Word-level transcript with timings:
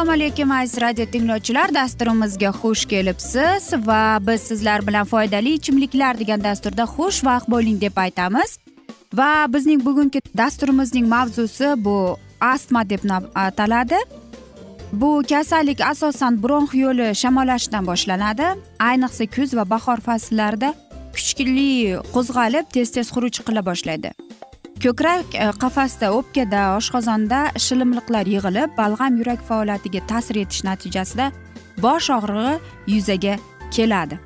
assalomu 0.00 0.24
alaykum 0.24 0.50
aziz 0.50 0.80
radio 0.80 1.04
tinglovchilar. 1.06 1.74
Dasturimizga 1.74 2.50
xush 2.60 2.84
kelibsiz 2.88 3.72
va 3.86 4.18
biz 4.26 4.40
sizlar 4.40 4.86
bilan 4.86 5.06
foydali 5.06 5.52
ichimliklar 5.58 6.18
degan 6.18 6.44
dasturda 6.44 6.82
xushvaqt 6.82 7.46
bo'ling 7.50 7.80
deb 7.80 7.96
aytamiz. 7.96 8.58
Va 9.14 9.46
bizning 9.54 9.84
bugungi 9.84 10.20
dasturimizning 10.36 11.06
mavzusi 11.08 11.74
bu 11.84 12.16
astma 12.40 12.90
deb 12.90 13.00
ataladi. 13.34 13.98
Bu 14.92 15.22
kasallik 15.28 15.80
asosan 15.80 16.42
bronx 16.42 16.74
yo'li 16.74 17.14
shamollashidan 17.14 17.86
boshlanadi. 17.86 18.46
Ayniqsa 18.78 19.26
kuz 19.36 19.54
va 19.54 19.64
bahor 19.70 20.00
fasllarida 20.00 20.74
kuchli 21.14 21.70
qo'zg'alib 22.14 22.66
tez 22.74 22.92
tez 22.96 23.06
xuruj 23.14 23.42
qila 23.46 23.62
boshlaydi. 23.70 24.10
Ko'krak 24.80 25.34
e, 25.34 25.46
qafasda 25.62 26.08
o'pkada 26.18 26.60
oshqozonda 26.78 27.40
shilimliqlar 27.66 28.26
yig'ilib 28.34 28.70
balg'am 28.80 29.18
yurak 29.20 29.40
faoliyatiga 29.48 30.00
ta'sir 30.10 30.36
etish 30.42 30.62
natijasida 30.68 31.26
bosh 31.84 32.08
og'rig'i 32.16 32.54
yuzaga 32.94 33.34
keladi. 33.76 34.16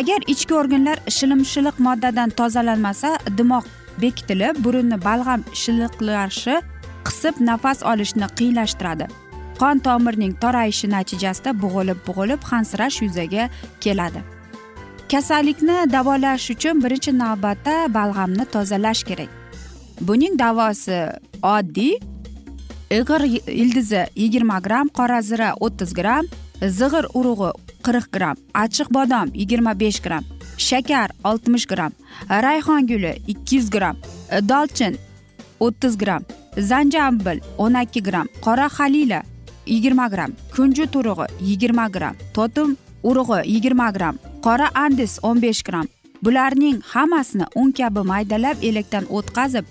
Agar 0.00 0.20
ichki 0.34 0.54
organlar 0.60 0.98
shilimshiliq 1.16 1.80
moddadan 1.86 2.30
tozalanmasa 2.40 3.16
dimoq 3.38 3.64
bekitilib 4.02 4.60
burunni 4.64 4.98
balg'am 5.08 5.44
shiliqlashi 5.62 6.60
qisib 7.08 7.40
nafas 7.50 7.82
olishni 7.92 8.28
qiyinlashtiradi. 8.38 9.08
Qon 9.60 9.80
tomirning 9.86 10.34
torayishi 10.42 10.90
natijasida 10.96 11.56
bo'g'ilib 11.64 11.98
bo'g'ilib 12.06 12.40
hansirash 12.52 13.02
yuzaga 13.06 13.48
keladi. 13.84 14.20
Kasallikni 15.12 15.76
davolash 15.92 16.50
uchun 16.50 16.82
birinchi 16.84 17.12
navbatda 17.18 17.74
balg'amni 17.94 18.44
tozalash 18.54 19.02
kerak. 19.08 19.30
Buning 20.00 20.38
davosi 20.38 20.98
oddiy 21.42 21.94
ig'ir 22.90 23.22
ildizi 23.62 24.02
yigirma 24.16 24.58
gramm 24.66 24.88
qora 24.88 25.20
zira 25.22 25.54
o'ttiz 25.60 25.94
gramm 25.94 26.26
zig'ir 26.78 27.04
urug'i 27.18 27.50
qirq 27.86 28.06
gramm 28.16 28.36
achchiq 28.62 28.88
bodom 28.96 29.28
yigirma 29.40 29.72
besh 29.80 30.00
gramm 30.06 30.24
shakar 30.68 31.08
oltmish 31.30 31.66
gramm 31.72 31.92
rayhon 32.46 32.86
guli 32.90 33.12
ikki 33.32 33.56
yuz 33.56 33.70
gramm 33.70 33.96
dolchin 34.50 34.98
o'ttiz 35.60 35.98
gramm 36.02 36.22
zanjabil 36.70 37.38
o'n 37.58 37.80
ikki 37.82 38.02
gramm 38.08 38.28
qora 38.44 38.68
xalila 38.76 39.20
yigirma 39.66 40.06
gramm 40.14 40.32
kunjut 40.56 40.96
urug'i 41.00 41.26
yigirma 41.50 41.88
gramm 41.96 42.16
totim 42.34 42.76
urug'i 43.02 43.40
yigirma 43.54 43.90
gramm 43.96 44.16
qora 44.44 44.68
andis 44.84 45.12
o'n 45.28 45.38
besh 45.42 45.62
gramm 45.66 45.88
bularning 46.24 46.80
hammasini 46.92 47.46
un 47.60 47.70
kabi 47.78 48.02
maydalab 48.10 48.56
elakdan 48.68 49.04
o'tkazib 49.16 49.64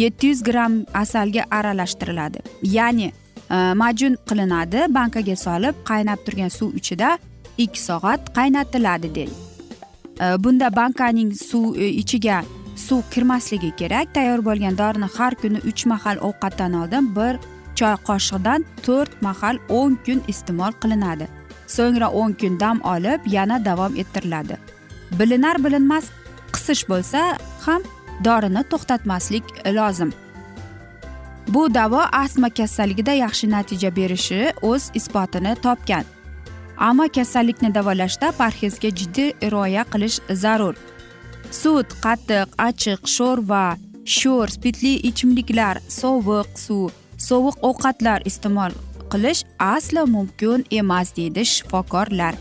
yetti 0.00 0.26
yuz 0.30 0.42
gramm 0.48 0.74
asalga 1.02 1.42
aralashtiriladi. 1.58 2.38
Ya'ni 2.62 3.08
e, 3.08 3.56
majun 3.82 4.16
qilinadi 4.28 4.80
bankaga 4.98 5.36
solib 5.46 5.74
qaynab 5.90 6.18
turgan 6.26 6.52
suv 6.58 6.76
ichida 6.80 7.10
ikki 7.64 7.80
soat 7.88 8.20
qaynatiladi 8.38 9.14
deydi. 9.14 9.34
E, 10.24 10.26
bunda 10.44 10.68
bankaning 10.80 11.32
suv 11.48 11.76
e, 11.76 11.88
ichiga 12.02 12.42
suv 12.76 13.02
kirmasligi 13.12 13.72
kerak. 13.80 14.14
Tayyor 14.14 14.44
bo'lgan 14.48 14.78
dorini 14.82 15.08
har 15.16 15.34
kuni 15.42 15.64
uch 15.70 15.86
mahal 15.92 16.16
ovqatdan 16.28 16.80
oldin 16.82 17.12
bir 17.16 17.34
choy 17.78 17.96
qoshiqdan 18.08 18.60
to'rt 18.86 19.22
mahal 19.22 19.56
o'n 19.68 19.98
kun 20.06 20.24
iste'mol 20.32 20.72
qilinadi. 20.82 21.37
So'ngra 21.76 22.08
o'n 22.20 22.32
kun 22.40 22.58
dam 22.60 22.80
olib 22.94 23.20
yana 23.36 23.64
davom 23.64 23.96
ettiriladi. 24.02 24.56
Bilinar 25.18 25.56
bilinmas 25.64 26.10
qisish 26.54 26.84
bo'lsa 26.90 27.20
ham 27.66 27.82
dorini 28.24 28.62
to'xtatmaslik 28.70 29.44
lozim. 29.78 30.12
Bu 31.48 31.62
davo 31.74 32.02
astma 32.22 32.50
kasalligida 32.50 33.12
yaxshi 33.24 33.46
natija 33.50 33.90
berishi 33.96 34.40
o'z 34.70 34.90
isbotini 34.98 35.54
topgan. 35.64 36.04
Ammo 36.88 37.06
kasallikni 37.16 37.70
davolashda 37.74 38.32
parhezga 38.40 38.90
jiddiy 38.98 39.32
rioya 39.52 39.84
qilish 39.92 40.18
zarur. 40.42 40.74
Sut 41.60 41.88
qatiq 42.04 42.48
achchiq 42.68 43.00
sho'rva 43.16 43.64
sho'r 44.18 44.48
spirtli 44.56 44.92
ichimliklar 45.10 45.80
sovuq 46.00 46.48
suv 46.64 46.92
sovuq 47.28 47.56
ovqatlar 47.68 48.20
iste'mol 48.30 48.72
qilish 49.12 49.42
aslo 49.58 50.06
mumkin 50.06 50.64
emas 50.70 51.16
deydi 51.16 51.44
shifokorlar. 51.44 52.34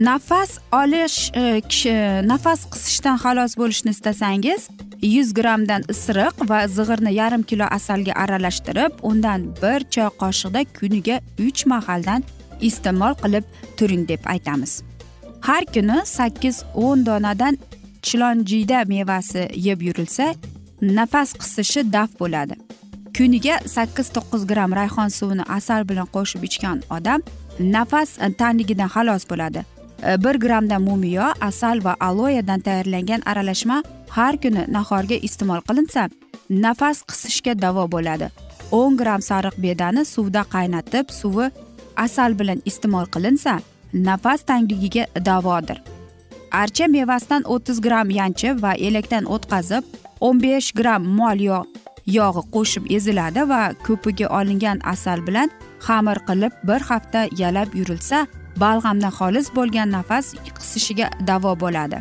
Nafas 0.00 0.50
olish 0.72 1.30
e, 1.34 1.60
kishi 1.60 1.94
nafas 2.32 2.60
qisishdan 2.72 3.16
xalos 3.24 3.52
bo'lishni 3.60 3.90
istasangiz 3.96 4.68
yuz 5.02 5.34
grammdan 5.34 5.82
isiriq 5.92 6.34
va 6.50 6.58
zig'irni 6.76 7.12
yarim 7.14 7.42
kilo 7.42 7.66
asalga 7.78 8.12
aralashtirib 8.22 8.92
undan 9.10 9.40
bir 9.62 9.80
choy 9.94 10.10
qoshiqda 10.22 10.60
kuniga 10.78 11.16
uch 11.46 11.66
mahaldan 11.72 12.22
iste'mol 12.68 13.14
qilib 13.22 13.44
turing 13.76 14.08
deb 14.08 14.22
aytamiz. 14.34 14.82
Har 15.40 15.64
kuni 15.74 15.98
sakkiz 16.04 16.62
o'n 16.74 17.06
donadan 17.06 17.58
chilonjiyda 18.02 18.84
mevasi 18.84 19.48
yeb 19.66 19.82
yurilsa 19.82 20.34
nafas 20.82 21.34
qisishi 21.40 21.92
daf 21.92 22.10
bo'ladi. 22.20 22.54
Kuniga 23.18 23.56
sakkiz 23.66 24.08
to'qqiz 24.16 24.42
gramm 24.50 24.72
rayhon 24.78 25.08
suvini 25.18 25.44
asal 25.58 25.82
bilan 25.88 26.08
qo'shib 26.16 26.42
ichgan 26.48 26.82
odam 26.96 27.20
nafas 27.74 28.10
tanligidan 28.40 28.90
xalos 28.94 29.22
bo'ladi. 29.30 29.60
E, 30.08 30.24
bir 30.24 30.34
grammdan 30.44 30.82
mumiyo 30.88 31.26
asal 31.40 31.84
va 31.86 31.96
aloyadan 32.08 32.60
tayyorlangan 32.66 33.22
aralashma 33.30 33.78
har 34.16 34.34
kuni 34.42 34.62
nahorga 34.76 35.16
iste'mol 35.28 35.60
qilinsa 35.68 36.02
nafas 36.64 36.98
qisishga 37.08 37.52
davo 37.64 37.84
bo'ladi. 37.94 38.28
o'n 38.80 38.96
gramm 39.00 39.22
sariq 39.30 39.56
bedani 39.64 40.02
suvda 40.14 40.42
qaynatib 40.54 41.06
suvi 41.20 41.46
asal 41.96 42.38
bilan 42.38 42.60
iste'mol 42.70 43.06
qilinsa 43.14 43.54
nafas 44.08 44.40
tangligiga 44.50 45.04
davodir. 45.28 45.78
Archa 46.62 46.86
mevasidan 46.96 47.42
o'ttiz 47.54 47.78
gramm 47.86 48.08
yanchib 48.20 48.62
va 48.64 48.72
elakdan 48.86 49.24
o'tkazib 49.34 49.84
o'n 50.26 50.36
besh 50.44 50.68
gramm 50.78 51.02
mol 51.18 51.38
yog' 51.50 51.87
yog'i 52.16 52.42
qo'shib 52.54 52.84
eziladi 52.96 53.42
va 53.52 53.62
ko'pigi 53.86 54.26
olingan 54.38 54.78
asal 54.94 55.18
bilan 55.26 55.48
xamir 55.86 56.18
qilib 56.28 56.52
bir 56.68 56.80
hafta 56.90 57.20
yalab 57.42 57.74
yurilsa 57.80 58.26
balg'amdan 58.62 59.12
xolis 59.18 59.46
bo'lgan 59.56 59.88
nafas 59.96 60.26
qisishiga 60.56 61.06
davo 61.28 61.52
bo'ladi. 61.62 61.98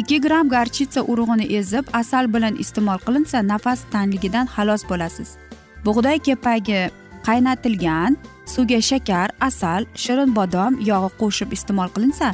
Ikki 0.00 0.18
gramm 0.24 0.48
gorchitsa 0.48 1.00
urug'ini 1.12 1.46
ezib 1.58 1.84
asal 2.00 2.24
bilan 2.34 2.54
iste'mol 2.64 2.98
qilinsa 3.06 3.38
nafas 3.52 3.80
tanligidan 3.92 4.46
xalos 4.54 4.82
bo'lasiz. 4.90 5.28
Bug'doy 5.84 6.18
kepagi 6.26 6.80
qaynatilgan 7.26 8.16
suvga 8.52 8.80
shakar 8.90 9.28
asal 9.48 9.80
shirin 10.02 10.30
bodom 10.38 10.72
yog'i 10.90 11.10
qo'shib 11.20 11.48
iste'mol 11.56 11.88
qilinsa 11.94 12.28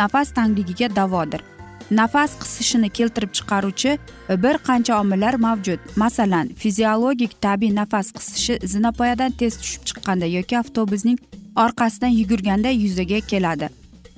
nafas 0.00 0.28
tangligiga 0.36 0.88
davodir. 0.96 1.53
Nafas 1.90 2.38
qisishini 2.40 2.88
keltirib 2.90 3.32
chiqaruvchi 3.32 3.98
e, 4.28 4.42
bir 4.42 4.54
qancha 4.68 5.00
omillar 5.00 5.34
mavjud. 5.34 5.78
Masalan 5.96 6.48
fiziologik 6.48 7.42
tabiiy 7.42 7.74
nafas 7.74 8.12
qisishi 8.12 8.58
zinapoyadan 8.72 9.30
tez 9.30 9.56
tushib 9.56 9.82
chiqqanda 9.88 10.26
yoki 10.36 10.58
avtobusning 10.58 11.18
orqasidan 11.56 12.12
yugurganda 12.20 12.70
yuzaga 12.70 13.20
keladi. 13.20 13.68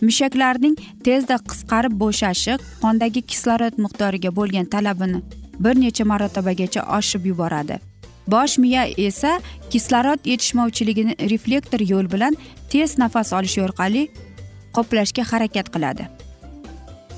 Mushaklarning 0.00 0.76
tezda 1.04 1.36
qisqarib 1.50 1.94
bo'shashi 2.02 2.58
qondagi 2.82 3.22
kislorod 3.30 3.78
miqdoriga 3.84 4.30
bo'lgan 4.38 4.64
talabini 4.74 5.20
bir 5.64 5.74
necha 5.80 6.04
marotabagacha 6.04 6.82
oshib 6.98 7.26
yuboradi. 7.26 7.78
Bosh 8.26 8.58
miya 8.58 8.84
esa 8.98 9.40
kislorod 9.70 10.20
yetishmovchiligini 10.24 11.30
reflektor 11.30 11.80
yo'l 11.92 12.12
bilan 12.12 12.36
tez 12.70 12.98
nafas 12.98 13.32
olish 13.32 13.58
orqali 13.58 14.08
qoplashga 14.76 15.22
harakat 15.32 15.72
qiladi. 15.74 16.15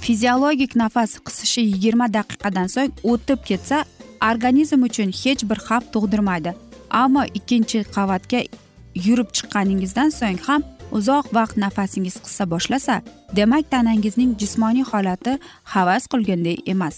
Fiziologik 0.02 0.72
nafas 0.82 1.10
qisishi 1.26 1.62
yigirma 1.72 2.06
daqiqadan 2.16 2.68
so'ng 2.74 2.92
o'tib 3.12 3.40
ketsa 3.50 3.84
organizm 4.30 4.80
uchun 4.88 5.10
hech 5.22 5.42
bir 5.50 5.58
xavf 5.66 5.84
tug'dirmaydi. 5.94 6.52
Ammo 7.02 7.22
ikkinchi 7.38 7.78
qavatga 7.96 8.40
yurib 9.06 9.28
chiqqaningizdan 9.36 10.10
so'ng 10.20 10.40
ham 10.48 10.62
uzoq 10.98 11.26
vaqt 11.38 11.56
nafasingiz 11.64 12.16
qisa 12.24 12.44
boshlasa 12.52 12.94
demak 13.38 13.64
tanangizning 13.72 14.30
jismoniy 14.40 14.84
holati 14.90 15.32
havas 15.74 16.04
qilganday 16.12 16.56
emas. 16.74 16.96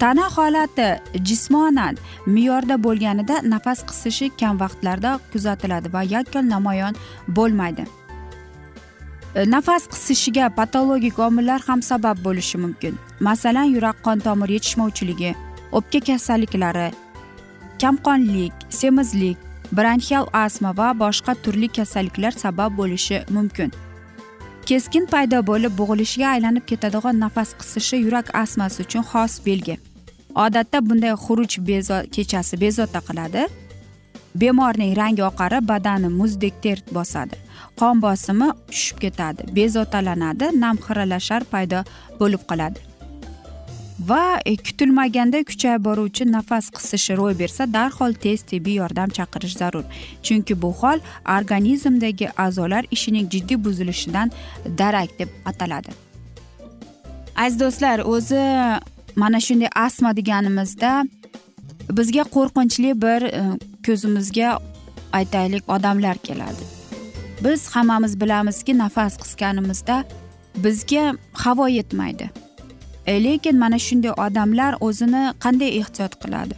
Tana 0.00 0.26
holati 0.36 0.88
jismonan 1.28 1.94
me'yorda 2.34 2.76
bo'lganida 2.86 3.36
nafas 3.52 3.80
qisishi 3.88 4.26
kam 4.40 4.54
vaqtlarda 4.62 5.10
kuzatiladi 5.32 5.92
va 5.94 6.02
yakkol 6.14 6.44
namoyon 6.54 6.94
bo'lmaydi. 7.36 7.84
Nafas 9.34 9.86
qisishiga 9.86 10.50
patologik 10.50 11.18
omillar 11.18 11.60
ham 11.66 11.82
sabab 11.82 12.18
bo'lishi 12.24 12.58
mumkin 12.58 12.94
masalan 13.20 13.64
yurak 13.64 13.96
qon 14.04 14.18
tomir 14.20 14.48
yetishmovchiligi 14.48 15.34
o'pka 15.72 16.00
kasalliklari 16.00 16.92
kamqonlik 17.82 18.52
semizlik 18.70 19.36
bronxial 19.72 20.26
astma 20.32 20.76
va 20.76 20.88
boshqa 21.02 21.34
turli 21.42 21.68
kasalliklar 21.68 22.30
sabab 22.30 22.72
bo'lishi 22.80 23.18
mumkin 23.36 23.70
keskin 24.68 25.06
paydo 25.12 25.38
bo'lib 25.50 25.72
bo'g'ilishga 25.80 26.26
aylanib 26.34 26.64
ketadigan 26.70 27.20
nafas 27.24 27.50
qisishi 27.60 27.96
yurak 28.06 28.34
astmasi 28.42 28.82
uchun 28.86 29.04
xos 29.10 29.32
belgi 29.46 29.76
odatda 30.44 30.78
bunday 30.88 31.14
xuruj 31.24 31.52
bezo 31.68 31.96
kechasi 32.14 32.54
bezovta 32.64 33.00
qiladi 33.08 33.42
bemorning 34.40 34.96
rangi 34.96 35.22
oqarib 35.30 35.68
badani 35.68 36.08
muzdek 36.20 36.62
ter 36.62 36.82
bosadi. 36.96 37.36
Qon 37.80 38.02
bosimi 38.02 38.48
tushib 38.70 38.98
ketadi 39.04 39.48
bezovtalanadi 39.56 40.52
nam 40.62 40.76
xiralashar 40.86 41.42
paydo 41.52 41.82
bo'lib 42.20 42.42
qoladi. 42.50 42.88
Va 44.08 44.40
e, 44.46 44.56
kutilmaganda 44.56 45.42
kuchayib 45.50 45.82
boruvchi 45.86 46.24
nafas 46.32 46.70
qisishi 46.76 47.16
ro'y 47.20 47.34
bersa 47.38 47.66
darhol 47.76 48.12
tez 48.24 48.42
tibbiy 48.50 48.76
yordam 48.80 49.10
chaqirish 49.16 49.56
zarur. 49.60 49.84
Chunki 50.22 50.54
bu 50.62 50.70
hol 50.80 50.98
organizmdagi 51.38 52.28
a'zolar 52.44 52.84
ishining 52.96 53.26
jiddiy 53.32 53.58
buzilishidan 53.64 54.30
darak 54.78 55.18
deb 55.18 55.28
ataladi. 55.50 55.90
Aziz 57.36 57.60
do'stlar 57.60 57.98
o'zi 58.14 58.42
mana 59.16 59.40
shunday 59.46 59.70
astma 59.74 60.16
deganimizda 60.16 60.90
bizga 61.90 62.22
qo'rqinchli 62.22 62.94
bir 63.02 63.22
e, 63.22 63.42
ko'zimizga 63.86 64.58
aytaylik 65.12 65.68
odamlar 65.68 66.16
keladi. 66.16 66.64
Biz 67.44 67.68
hammamiz 67.68 68.20
bilamizki 68.20 68.78
nafas 68.78 69.16
qisganimizda 69.16 70.04
bizga 70.56 71.14
havo 71.32 71.66
yetmaydi. 71.68 72.30
E, 73.06 73.24
lekin 73.24 73.58
mana 73.58 73.78
shunday 73.78 74.12
odamlar 74.26 74.74
o'zini 74.80 75.22
qanday 75.44 75.70
ehtiyot 75.80 76.14
qiladi? 76.22 76.54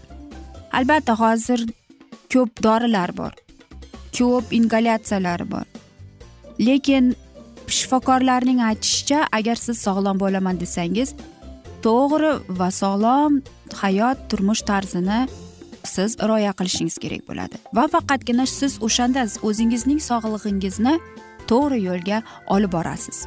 Albatta 0.73 1.15
hozir 1.21 1.61
ko'p 2.33 2.63
dorilar 2.63 3.17
bor 3.17 3.33
ko'p 4.19 4.53
ingalyatsiyalar 4.53 5.51
bor. 5.51 5.67
Lekin 6.61 7.15
shifokorlarning 7.67 8.61
aytishicha 8.71 9.27
agar 9.33 9.55
siz 9.55 9.79
sog'lom 9.87 10.19
bo'laman 10.21 10.61
desangiz 10.61 11.15
to'g'ri 11.87 12.33
va 12.61 12.69
sog'lom 12.81 13.41
hayot 13.83 14.19
turmush 14.31 14.63
tarzini 14.71 15.21
siz 15.85 16.17
rioya 16.29 16.53
qilishingiz 16.59 16.97
kerak 17.03 17.23
bo'ladi. 17.29 17.57
Va 17.77 17.85
faqatgina 17.95 18.47
siz 18.47 18.79
o'shanda 18.87 19.27
o'zingizning 19.49 20.01
sog'lig'ingizni 20.11 20.95
to'g'ri 21.51 21.79
yo'lga 21.89 22.23
olib 22.55 22.73
borasiz. 22.73 23.27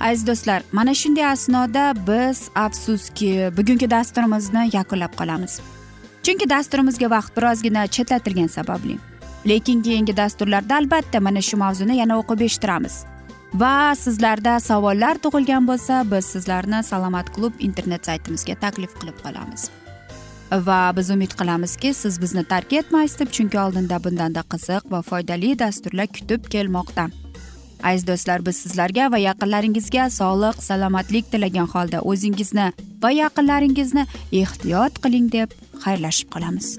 Aziz 0.00 0.26
do'stlar 0.26 0.62
mana 0.72 0.94
shunday 0.94 1.26
asnoda 1.34 1.84
biz 2.08 2.48
afsuski 2.54 3.30
bugungi 3.56 3.90
dasturimizni 3.90 4.70
yakunlab 4.72 5.12
qolamiz. 5.20 5.60
Chunki 6.24 6.50
dasturimizga 6.50 7.10
vaqt 7.16 7.36
birozgina 7.36 7.86
chetlatilgani 7.86 8.48
sababli. 8.48 8.98
Lekin 9.48 9.82
keyingi 9.82 10.16
dasturlarda 10.16 10.76
albatta 10.76 11.20
mana 11.20 11.42
shu 11.48 11.56
mavzuni 11.56 11.96
yana 11.96 12.18
o'qib 12.20 12.40
eshittiramiz. 12.48 12.94
Va 13.54 13.94
sizlarda 13.98 14.58
savollar 14.60 15.18
tug'ilgan 15.18 15.66
bo'lsa 15.66 16.04
biz 16.10 16.24
sizlarni 16.34 16.82
salomat 16.84 17.30
klub 17.34 17.52
internet 17.58 18.06
saytimizga 18.06 18.54
taklif 18.54 18.94
qilib 19.00 19.18
qolamiz. 19.24 19.70
Va 20.50 20.92
biz 20.96 21.10
umid 21.10 21.34
qilamizki 21.38 21.94
siz 21.94 22.20
bizni 22.22 22.44
tark 22.44 22.72
etmaysiz 22.72 23.18
deb 23.18 23.30
chunki 23.30 23.58
oldinda 23.58 23.98
bundanda 24.04 24.42
qiziq 24.54 24.86
va 24.90 25.02
foydali 25.02 25.58
dasturlar 25.58 26.06
kutib 26.06 26.46
kelmoqda. 26.54 27.08
Aziz 27.82 28.06
do'stlar 28.06 28.46
biz 28.46 28.56
sizlarga 28.56 29.10
va 29.12 29.18
yaqinlaringizga 29.18 30.10
sog'lik 30.10 30.62
salomatlik 30.62 31.30
tilagan 31.32 31.70
holda 31.74 32.02
o'zingizni 32.02 32.72
va 33.02 33.10
yaqinlaringizni 33.10 34.06
ehtiyot 34.42 35.02
qiling 35.02 35.32
deb 35.32 35.54
xayrlashib 35.84 36.28
qolamiz. 36.34 36.78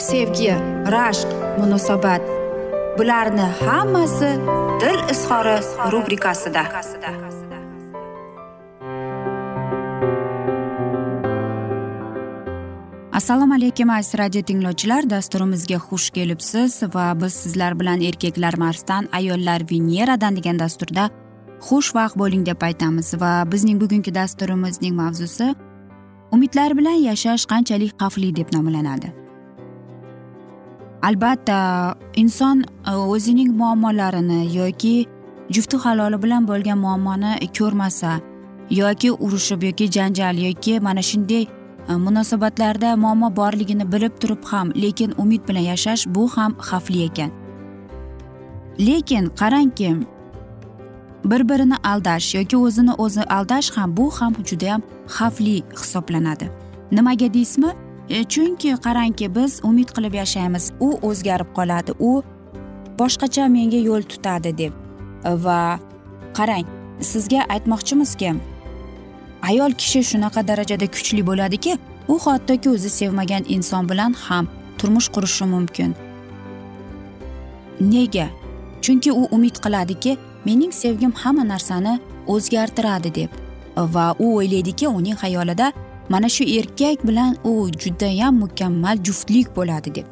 sevgi 0.00 0.52
rashq 0.94 1.28
munosabat. 1.58 2.22
Bularni 2.98 3.46
hammasi 3.60 4.30
dil 4.80 5.00
izhori 5.12 5.56
rubrikasida. 5.92 6.62
Assalomu 13.12 13.54
alaykum 13.54 13.90
aziz 13.90 14.18
radio 14.18 14.42
tinglovchilar. 14.42 15.10
Dasturimizga 15.10 15.76
xush 15.76 16.10
kelibsiz 16.10 16.82
va 16.94 17.20
biz 17.20 17.32
sizlar 17.32 17.80
bilan 17.80 18.00
erkaklar 18.00 18.54
marsdan 18.58 19.08
ayollar 19.12 19.60
veneradan 19.70 20.36
degan 20.36 20.58
dasturda 20.58 21.10
xushvaqt 21.68 22.16
bo'ling 22.16 22.46
deb 22.46 22.62
aytamiz. 22.62 23.14
Va 23.20 23.44
bizning 23.52 23.80
bugungi 23.80 24.14
dasturimizning 24.14 24.94
mavzusi 24.94 25.54
umidlar 26.32 26.76
bilan 26.78 26.98
yashash 27.08 27.46
qanchalik 27.46 27.92
xavfli 28.00 28.36
deb 28.36 28.48
nomlanadi. 28.54 29.19
Albatta 31.02 31.94
inson 32.14 32.64
e, 32.86 32.90
o'zining 32.90 33.50
muammolarini 33.60 34.56
yoki 34.56 35.06
jufti 35.50 35.76
haloli 35.76 36.22
bilan 36.22 36.48
bo'lgan 36.48 36.78
muammoni 36.78 37.32
ko'rmasa 37.58 38.20
yoki 38.70 39.10
urushib 39.12 39.62
yoki 39.62 39.90
janjal 39.96 40.36
yoki 40.46 40.80
mana 40.80 41.02
shunday 41.02 41.44
e, 41.88 41.92
munosabatlarda 42.06 42.96
muammo 42.96 43.36
borligini 43.36 43.92
bilib 43.92 44.14
turib 44.20 44.44
ham 44.44 44.72
lekin 44.82 45.14
umid 45.18 45.48
bilan 45.48 45.64
yashash 45.72 46.06
bu 46.06 46.28
ham 46.28 46.52
xavfli 46.68 47.04
ekan. 47.08 47.30
Lekin 48.78 49.24
qarangki 49.40 49.96
bir 51.24 51.48
birini 51.48 51.76
aldash 51.84 52.34
yoki 52.34 52.56
o'zini 52.56 52.92
o'zi 52.92 53.22
aldash 53.22 53.70
ham 53.76 53.96
bu 53.96 54.10
ham 54.10 54.34
judayam 54.48 54.82
xavfli 55.06 55.62
hisoblanadi. 55.80 56.50
Nimaga 56.92 57.34
deysizmi? 57.34 57.72
E, 58.10 58.24
chunki 58.24 58.74
qarangki 58.86 59.34
biz 59.34 59.60
umid 59.62 59.88
qilib 59.96 60.14
yashaymiz. 60.14 60.72
U 60.80 60.88
o'zgarib 61.08 61.50
qoladi. 61.58 61.92
U 61.98 62.22
boshqacha 62.98 63.48
menga 63.48 63.80
yo'l 63.88 64.02
tutadi 64.02 64.50
deb. 64.58 64.72
Va 65.44 65.78
qarang 66.38 66.66
sizga 67.10 67.44
aytmoqchimizki 67.54 68.30
ayol 69.48 69.72
kishi 69.80 70.00
shunaqa 70.10 70.42
darajada 70.48 70.86
kuchli 70.94 71.22
bo'ladiki 71.26 71.76
u 72.08 72.18
hattoki 72.24 72.68
o'zi 72.74 72.90
sevmagan 73.00 73.44
inson 73.56 73.88
bilan 73.90 74.12
ham 74.26 74.48
turmush 74.78 75.08
qurishi 75.14 75.44
mumkin. 75.54 75.94
Nega? 77.92 78.26
Chunki 78.82 79.12
u 79.12 79.22
umid 79.36 79.56
qiladiki 79.64 80.16
mening 80.44 80.72
sevgim 80.82 81.12
hamma 81.22 81.44
narsani 81.52 81.94
o'zgartiradi 82.26 83.14
deb. 83.14 83.30
Va 83.94 84.06
u 84.18 84.26
o'ylaydiki 84.38 84.88
uning 84.88 85.16
xayolida 85.22 85.72
mana 86.10 86.28
shu 86.28 86.44
erkak 86.58 87.06
bilan 87.08 87.36
u 87.44 87.68
judayam 87.82 88.34
mukammal 88.42 88.96
juftlik 89.06 89.56
bo'ladi 89.56 89.94
deb. 89.94 90.06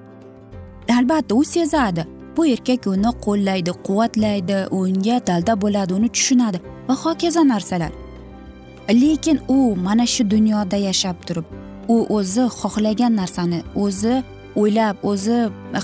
Albatta 0.98 1.34
u 1.34 1.44
sezadi. 1.44 2.06
Bu 2.36 2.46
erkak 2.46 2.86
uni 2.86 3.10
qo'llaydi 3.26 3.72
quvvatlaydi 3.86 4.58
unga 4.78 5.16
dalda 5.26 5.52
bo'ladi 5.62 5.92
uni 5.98 6.08
tushunadi 6.08 6.58
va 6.88 6.94
hokazo 7.04 7.42
narsalar. 7.48 7.92
Lekin 9.02 9.38
u 9.48 9.76
mana 9.76 10.06
shu 10.06 10.30
dunyoda 10.30 10.76
yashab 10.88 11.16
turib 11.26 11.46
u 11.88 11.96
o'zi 12.16 12.44
xohlagan 12.60 13.12
narsani 13.20 13.58
o'zi 13.84 14.14
o'ylab 14.60 14.96
o'zi 15.10 15.38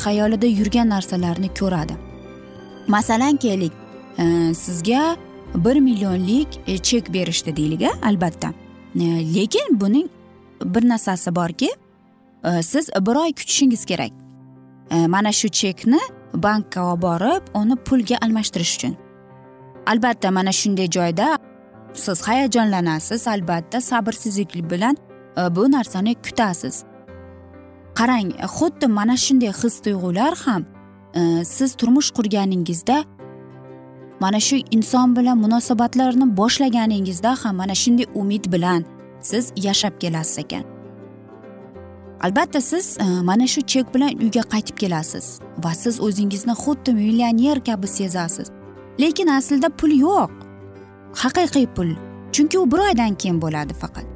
xayolida 0.04 0.48
yurgan 0.58 0.88
narsalarni 0.94 1.48
ko'radi. 1.60 1.94
Masalan 2.94 3.36
keling 3.36 3.74
sizga 4.64 5.16
bir 5.54 5.76
millionlik 5.76 6.48
e, 6.66 6.78
chek 6.78 7.12
berishdi 7.14 7.56
deylik 7.56 7.82
a 7.82 7.92
albatta. 8.08 8.63
E, 9.00 9.34
lekin 9.34 9.80
buning 9.80 10.10
bir 10.64 10.88
narsasi 10.88 11.34
borki 11.36 11.70
e, 12.44 12.62
siz 12.62 12.88
bir 13.00 13.14
oy 13.14 13.32
kutishingiz 13.32 13.84
kerak. 13.84 14.12
E, 14.90 15.06
mana 15.06 15.32
shu 15.32 15.48
chekni 15.48 15.98
bankka 16.34 16.92
olib 16.92 17.02
borib 17.02 17.42
uni 17.54 17.76
pulga 17.76 18.16
almashtirish 18.22 18.76
uchun. 18.76 18.96
Albatta 19.86 20.30
mana 20.30 20.52
shunday 20.52 20.90
joyda 20.90 21.38
siz 21.94 22.22
hayajonlanasiz 22.22 23.28
albatta 23.28 23.80
sabrsizlik 23.80 24.70
bilan 24.70 24.96
bu 25.50 25.72
narsani 25.72 26.14
kutasiz. 26.14 26.84
Qarang 27.94 28.30
xuddi 28.58 28.86
mana 28.86 29.16
shunday 29.16 29.52
his 29.62 29.80
tuyg'ular 29.80 30.34
ham 30.44 30.64
siz 31.44 31.74
turmush 31.74 32.10
qurganingizda 32.10 33.04
mana 34.24 34.40
shu 34.40 34.56
inson 34.76 35.16
bilan 35.16 35.38
munosabatlarni 35.44 36.26
boshlaganingizda 36.36 37.32
ham 37.42 37.56
mana 37.56 37.74
shunday 37.82 38.06
umid 38.20 38.44
bilan 38.52 38.84
siz 39.20 39.44
yashab 39.56 39.94
kelasiz 40.02 40.38
ekan. 40.38 40.64
Albatta 42.24 42.60
siz 42.60 42.86
e, 43.00 43.04
mana 43.04 43.46
shu 43.46 43.60
chek 43.72 43.94
bilan 43.94 44.10
uyga 44.24 44.42
qaytib 44.52 44.76
kelasiz 44.82 45.26
va 45.64 45.74
siz 45.82 46.00
o'zingizni 46.06 46.54
xuddi 46.62 46.90
millioner 47.00 47.58
kabi 47.68 47.86
sezasiz. 47.98 48.48
Lekin 49.00 49.28
aslida 49.38 49.68
pul 49.68 49.92
yo'q. 50.06 50.30
Haqiqiy 51.22 51.66
pul 51.76 51.90
chunki 52.34 52.58
u 52.58 52.70
bir 52.72 52.80
oydan 52.88 53.14
keyin 53.20 53.38
bo'ladi 53.44 53.74
faqat. 53.82 54.06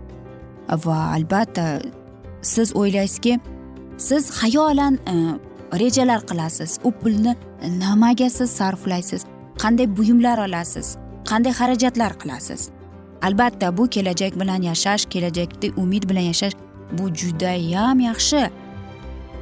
Va 0.84 0.98
albatta 1.16 1.64
siz 2.42 2.68
o'ylaysizki 2.80 3.40
siz 4.08 4.22
xayolan 4.40 4.94
e, 5.12 5.14
rejalar 5.80 6.20
qilasiz 6.30 6.78
u 6.84 6.90
pulni 7.00 7.32
nimaga 7.82 8.30
siz 8.30 8.50
sarflaysiz. 8.50 9.22
Qanday 9.62 9.96
buyumlar 9.96 10.38
olasiz? 10.46 10.96
Qanday 11.30 11.52
xarajatlar 11.52 12.12
qilasiz? 12.20 12.70
Albatta 13.22 13.76
bu 13.76 13.88
kelajak 13.94 14.40
bilan 14.40 14.62
yashash 14.62 15.04
kelajakda 15.12 15.66
umid 15.76 16.04
bilan 16.10 16.26
yashash 16.30 16.54
bu 16.92 17.14
judayam 17.14 18.00
yaxshi. 18.00 18.50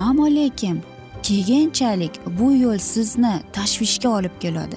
Ammo 0.01 0.27
lekin 0.27 0.83
keyinchalik 1.23 2.15
bu 2.39 2.53
yo'l 2.53 2.79
sizni 2.79 3.35
tashvishga 3.53 4.09
olib 4.09 4.35
keladi 4.41 4.77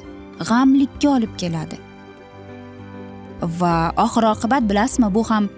g'amlikka 0.49 1.09
olib 1.09 1.33
keladi. 1.37 1.77
Va 3.59 3.91
oxir 4.05 4.23
oqibat 4.33 4.63
bilasizmi 4.69 5.13
bu 5.15 5.23
ham 5.29 5.49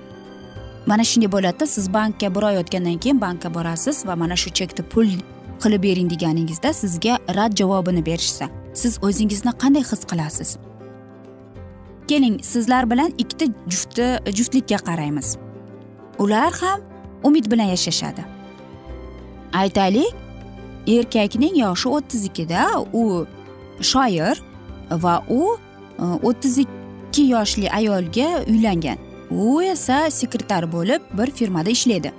mana 0.86 1.04
shunday 1.04 1.32
bo'ladida 1.36 1.66
siz 1.68 1.94
bankka 1.94 2.36
bir 2.36 2.44
oy 2.50 2.58
o'tgandan 2.62 2.98
keyin 3.04 3.22
bankka 3.22 3.54
borasiz 3.54 4.06
va 4.08 4.16
mana 4.16 4.36
shu 4.36 4.50
chekni 4.58 4.84
pul 4.94 5.08
qilib 5.64 5.84
bering 5.84 6.10
deganingizda 6.14 6.74
sizga 6.74 7.14
rad 7.38 7.52
javobini 7.60 8.06
berishsa. 8.06 8.61
Siz 8.74 9.00
o'zingizni 9.02 9.52
qanday 9.62 9.84
his 9.92 10.04
qilasiz? 10.12 10.58
Keling 12.08 12.44
sizlar 12.44 12.90
bilan 12.92 13.14
ikkita 13.18 13.46
jufti 13.68 14.08
juftlikka 14.38 14.78
qaraymiz. 14.88 15.38
Ular 16.20 16.54
ham 16.62 16.80
umid 17.24 17.52
bilan 17.52 17.70
yashashadi. 17.76 18.26
Aytaylik 19.54 20.14
erkakning 20.88 21.58
yoshi 21.58 21.90
o'ttiz 21.90 22.26
ikkida 22.26 22.62
u 22.94 23.26
shoir 23.82 24.42
va 24.92 25.24
u 25.30 25.58
e, 26.00 26.04
o'ttiz 26.04 26.58
ikki 26.58 27.24
yoshli 27.34 27.72
ayolga 27.72 28.44
uylangan. 28.48 28.98
U 29.32 29.62
esa 29.62 30.12
sekretar 30.12 30.72
bo'lib 30.72 31.02
bir 31.18 31.32
firmada 31.32 31.70
ishlaydi. 31.70 32.12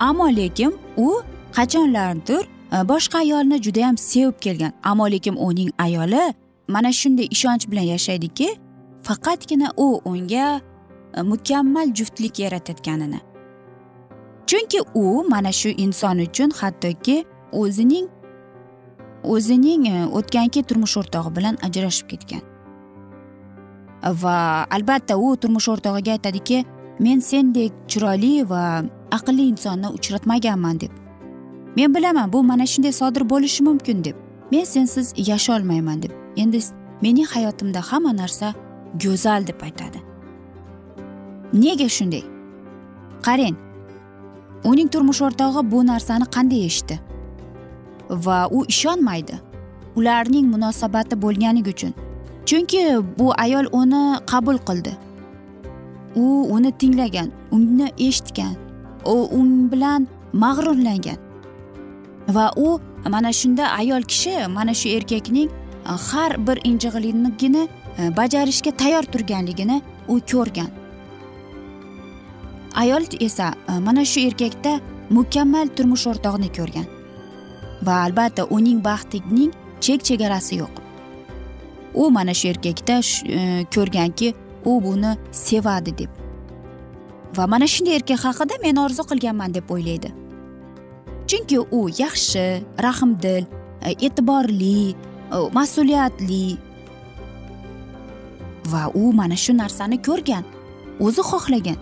Ammo 0.00 0.28
lekin 0.36 0.76
u 0.96 1.22
qachonlardir 1.56 2.44
Э, 2.72 2.88
boshqa 2.88 3.18
ayolni 3.18 3.62
judayam 3.62 3.96
sevib 3.98 4.40
kelgan. 4.40 4.72
Ammo 4.82 5.06
lekin 5.10 5.36
uning 5.36 5.70
ayoli 5.78 6.34
mana 6.68 6.92
shunday 6.92 7.28
ishonch 7.30 7.70
bilan 7.70 7.86
yashaydiki 7.94 8.48
faqatgina 9.02 9.68
u 9.76 10.00
unga 10.04 10.60
e, 11.14 11.22
mukammal 11.22 11.94
juftlik 11.94 12.38
yaratayotganini. 12.38 13.20
Chunki 14.46 14.80
u 14.94 15.24
mana 15.28 15.52
shu 15.52 15.68
inson 15.68 16.18
uchun 16.18 16.50
hattoki 16.50 17.24
o'zining 17.52 18.08
o'zining 19.22 19.86
e, 19.86 19.90
o'tganki 19.90 20.18
o'tgangi 20.18 20.62
turmush 20.62 20.96
o'rtog'i 20.96 21.36
bilan 21.36 21.58
ajrashib 21.66 22.06
ketgan. 22.12 22.42
Va 24.22 24.66
albatta 24.70 25.16
u 25.16 25.36
turmush 25.36 25.68
o'rtog'iga 25.68 26.12
aytadiki 26.16 26.64
men 26.98 27.20
sendek 27.20 27.72
chiroyli 27.88 28.48
va 28.48 28.64
aqlli 29.10 29.44
insonni 29.52 29.88
uchratmaganman 29.98 30.80
deb. 30.80 31.01
Men 31.76 31.94
bilaman 31.94 32.32
bu 32.32 32.42
mana 32.42 32.66
shunday 32.66 32.92
sodir 32.92 33.30
bo'lishi 33.30 33.64
mumkin 33.64 34.04
deb. 34.04 34.16
Men 34.50 34.64
sensiz 34.64 35.14
yasholmayman 35.16 36.02
deb. 36.02 36.10
Endi 36.36 36.60
mening 37.02 37.26
hayotimda 37.26 37.80
hamma 37.80 38.16
narsa 38.16 38.54
go'zal 39.02 39.46
deb 39.46 39.60
aytadi. 39.62 39.98
Nega 41.52 41.88
shunday? 41.88 42.24
Qarang 43.22 43.56
uning 44.64 44.88
turmush 44.92 45.22
o'rtog'i 45.22 45.70
bu 45.70 45.86
narsani 45.86 46.26
qanday 46.34 46.66
eshitdi? 46.66 47.00
Va 48.10 48.48
u 48.50 48.64
ishonmaydi 48.68 49.40
ularning 49.96 50.46
munosabati 50.54 51.22
bo'lganligi 51.22 51.70
uchun. 51.70 51.92
Chunki 52.46 52.80
bu 53.18 53.32
ayol 53.44 53.66
uni 53.72 54.02
qabul 54.26 54.58
qildi. 54.68 54.92
U 56.16 56.24
uni 56.54 56.72
tinglagan 56.80 57.28
uni 57.50 57.88
eshitgan 57.98 58.54
u 59.04 59.16
un 59.40 59.70
bilan 59.72 60.08
mag'rurlangan. 60.32 61.21
Va 62.28 62.52
u 62.56 62.80
mana 63.08 63.32
shunda 63.32 63.68
ayol 63.78 64.02
kishi 64.02 64.48
mana 64.48 64.74
shu 64.74 64.88
erkakning 64.88 65.50
e, 65.50 65.88
har 65.88 66.46
bir 66.46 66.58
injig'ligini 66.64 67.68
e, 67.98 68.16
bajarishga 68.16 68.70
tayyor 68.70 69.02
turganligini 69.02 69.82
u 70.08 70.20
ko'rgan. 70.20 70.70
Ayol 72.74 73.02
esa 73.20 73.54
e, 73.68 73.78
mana 73.78 74.04
shu 74.04 74.20
erkakda 74.20 74.80
mukammal 75.10 75.68
turmush 75.76 76.06
o'rtog'ini 76.06 76.52
ko'rgan. 76.58 76.86
Va 77.82 77.94
albatta 78.04 78.44
uning 78.44 78.84
baxtining 78.84 79.52
chek 79.80 80.04
chegarasi 80.04 80.56
yo'q. 80.62 80.74
U 81.94 82.10
mana 82.10 82.34
shu 82.34 82.48
erkakda 82.48 83.00
ko'rganki 83.74 84.34
u 84.64 84.80
buni 84.82 85.16
sevadi 85.32 85.98
deb. 85.98 86.10
Va 87.36 87.46
mana 87.46 87.66
shunday 87.66 87.96
erkak 87.96 88.24
haqida 88.24 88.54
men 88.62 88.76
orzu 88.76 89.02
qilganman 89.10 89.54
deb 89.54 89.70
o'ylaydi. 89.70 90.21
Chunki 91.32 91.58
u 91.58 91.88
yaxshi 91.88 92.62
rahmdil 92.82 93.44
e, 93.80 93.90
e'tiborli 94.06 94.90
e, 94.90 94.94
mas'uliyatli. 95.56 96.58
Va 98.72 98.90
u 98.94 99.12
mana 99.12 99.36
shu 99.36 99.52
narsani 99.56 100.02
ko'rgan 100.02 100.44
o'zi 101.00 101.22
xohlagan. 101.30 101.78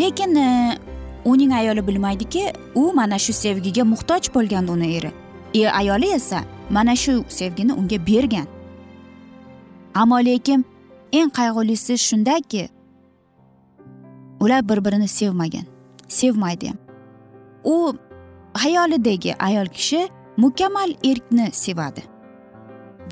Lekin 0.00 0.36
e, 0.36 0.78
uning 1.24 1.52
ayoli 1.52 1.86
bilmaydiki 1.86 2.52
u 2.74 2.92
mana 2.94 3.18
shu 3.18 3.32
sevgiga 3.32 3.84
muhtoj 3.84 4.32
bo'lgan 4.34 4.68
uni 4.68 4.96
eri. 4.96 5.12
E 5.54 5.68
ayoli 5.68 6.12
esa 6.14 6.40
mana 6.70 6.96
shu 6.96 7.24
sevgini 7.28 7.72
unga 7.72 8.06
bergan. 8.06 8.46
Ammo 9.94 10.18
lekin 10.24 10.64
eng 11.12 11.30
qayg'ulisi 11.38 11.98
shundaki 11.98 12.68
ular 14.40 14.68
bir 14.68 14.84
birini 14.84 15.08
sevmagan 15.08 15.66
sevmaydi 16.08 16.68
ham. 16.68 16.87
U 17.68 17.94
hayolidagi 18.54 19.34
ayol 19.38 19.66
kishi 19.66 20.08
mukammal 20.36 20.90
erkni 21.04 21.50
sevadi. 21.52 22.02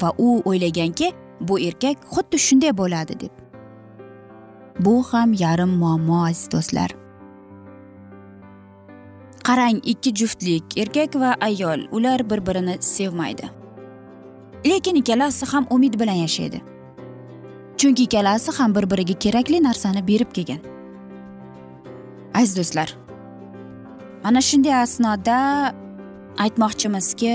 Va 0.01 0.13
u 0.19 0.43
o'ylaganki 0.45 1.13
bu 1.41 1.61
erkak 1.61 1.97
xuddi 2.15 2.39
shunday 2.47 2.73
bo'ladi 2.81 3.21
deb. 3.21 3.35
Bu 4.81 5.03
ham 5.11 5.33
yarim 5.33 5.73
muammo 5.83 6.25
aziz 6.25 6.51
do'stlar. 6.53 6.91
Qarang 9.47 9.79
ikki 9.93 10.15
juftlik 10.15 10.79
erkak 10.83 11.17
va 11.23 11.37
ayol 11.41 11.87
ular 11.93 12.31
bir 12.31 12.47
birini 12.47 12.77
sevmaydi. 12.81 13.51
Lekin 14.67 14.95
ikkalasi 14.95 15.47
ham 15.47 15.67
umid 15.71 16.01
bilan 16.01 16.19
yashaydi. 16.25 16.63
Chunki 17.77 18.03
ikkalasi 18.03 18.53
ham 18.59 18.75
bir 18.75 18.91
biriga 18.91 19.19
kerakli 19.19 19.63
narsani 19.63 20.09
berib 20.09 20.33
kelgan. 20.33 20.61
Aziz 22.35 22.57
do'stlar 22.57 23.06
mana 24.25 24.41
shunday 24.49 24.75
asnoda 24.85 25.39
aytmoqchimizki 26.45 27.33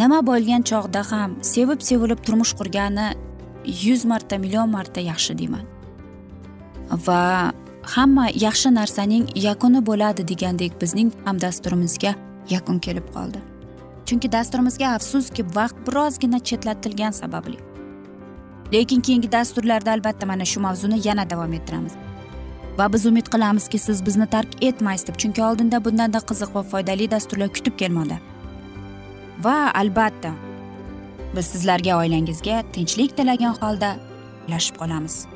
nima 0.00 0.20
bo'lgan 0.30 0.62
chog'da 0.70 1.02
ham 1.10 1.30
sevib 1.54 1.80
sevilib 1.88 2.20
turmush 2.26 2.52
qurgani 2.58 3.08
yuz 3.84 4.04
marta 4.04 4.38
million 4.38 4.68
marta 4.76 5.00
yaxshi 5.00 5.38
deyman. 5.38 5.64
Va 7.06 7.52
hamma 7.94 8.26
yaxshi 8.46 8.74
narsaning 8.74 9.24
yakuni 9.48 9.80
bo'ladi 9.88 10.28
degandek 10.28 10.72
bizning 10.82 11.10
ham 11.24 11.40
dasturimizga 11.44 12.14
yakun 12.54 12.78
kelib 12.78 13.06
qoldi. 13.14 13.40
Chunki 14.06 14.32
dasturimizga 14.32 14.94
afsuski 14.96 15.42
vaqt 15.58 15.76
birozgina 15.86 16.38
chetlatilgani 16.48 17.12
sababli. 17.22 17.58
Lekin 18.72 19.00
keyingi 19.00 19.32
dasturlarda 19.32 19.90
albatta 19.92 20.26
mana 20.26 20.44
shu 20.44 20.60
mavzuni 20.60 21.00
yana 21.08 21.30
davom 21.30 21.52
ettiramiz. 21.52 21.92
Va 22.78 22.92
biz 22.92 23.06
umid 23.06 23.26
qilamizki 23.32 23.78
siz 23.78 24.06
bizni 24.06 24.26
tark 24.26 24.64
etmaysiz 24.64 25.08
deb 25.08 25.16
chunki 25.24 25.42
oldinda 25.44 25.84
bundanda 25.84 26.20
qiziq 26.30 26.54
va 26.54 26.62
foydali 26.62 27.10
dasturlar 27.10 27.52
kutib 27.56 27.76
kelmoqda. 27.82 28.16
Va 29.44 29.58
albatta 29.74 30.32
biz 31.36 31.46
sizlarga 31.52 31.98
oilangizga 31.98 32.62
tinchlik 32.72 33.16
tilagan 33.16 33.54
holda 33.60 33.96
ulashib 34.48 34.76
qolamiz. 34.82 35.26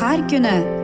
Har 0.00 0.28
kuni 0.30 0.83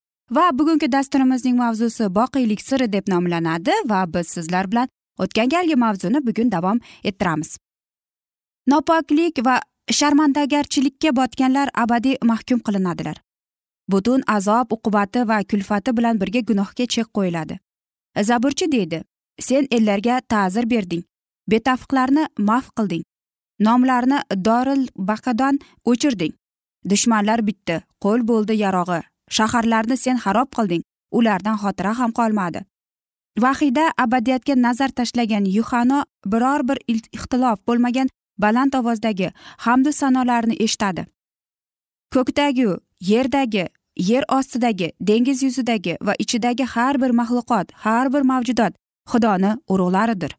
Va 0.31 0.51
bugungi 0.59 0.87
dasturimizning 0.91 1.57
mavzusi 1.57 2.07
boqiylik 2.15 2.61
siri 2.61 2.87
deb 2.93 3.09
nomlanadi 3.13 3.73
va 3.91 4.05
biz 4.13 4.27
sizlar 4.35 4.71
bilan 4.71 4.87
o'tgan 5.23 5.49
galgi 5.53 5.75
mavzuni 5.75 6.21
bugun 6.27 6.51
davom 6.51 6.79
ettiramiz. 7.03 7.57
Nopoklik 8.67 9.43
va 9.45 9.55
sharmandagarchilikka 9.97 11.15
botganlar 11.19 11.69
abadiy 11.83 12.15
mahkum 12.23 12.59
qilinadilar. 12.59 13.17
Butun 13.91 14.23
azob 14.27 14.71
uqubati 14.71 15.27
va 15.27 15.43
kulfati 15.43 15.97
bilan 15.97 16.21
birga 16.21 16.39
gunohga 16.39 16.85
chek 16.95 17.07
qo'yiladi. 17.17 17.59
Zaburchi 18.29 18.71
deydi 18.71 19.03
sen 19.39 19.67
ellarga 19.71 20.21
ta'zir 20.33 20.69
berding 20.69 21.03
betafiqlarni 21.51 22.27
maf 22.37 22.71
qilding 22.77 23.03
nomlarini 23.59 24.19
doril 24.45 24.87
baqadan 24.97 25.59
o'chirding. 25.85 26.33
Dushmanlar 26.89 27.47
bitdi 27.47 27.83
qo'l 28.03 28.27
bo'ldi 28.27 28.53
yarog'i. 28.65 29.10
Shaharlarni 29.37 29.97
sen 29.97 30.17
xarob 30.23 30.49
qilding. 30.57 30.83
Ulardan 31.17 31.57
xotira 31.63 31.93
ham 31.99 32.11
qolmadi. 32.19 32.61
Vahiyda 33.43 33.85
abadiyatga 34.03 34.55
nazar 34.55 34.89
tashlagan 34.89 35.45
yuhano 35.57 35.99
biror 36.25 36.67
bir 36.69 36.77
ixtilof 36.87 37.59
bo'lmagan 37.67 38.07
baland 38.37 38.73
ovozdagi 38.73 39.31
hamdu 39.65 39.91
sanolarni 39.91 40.55
eshitadi. 40.65 41.05
Ko'kdagi 42.13 42.67
yerdagi 43.11 43.65
yer 43.97 44.23
ostidagi 44.37 44.91
dengiz 44.99 45.43
yuzidagi 45.43 45.97
va 46.01 46.13
ichidagi 46.19 46.65
har 46.73 47.01
bir 47.01 47.11
maxluqot 47.19 47.67
har 47.85 48.13
bir 48.13 48.21
mavjudot 48.21 48.73
xudoni 49.11 49.51
urug'laridir. 49.67 50.31